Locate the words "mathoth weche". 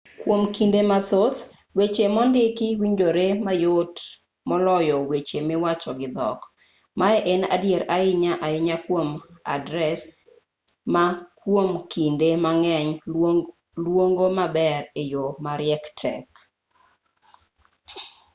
0.91-2.05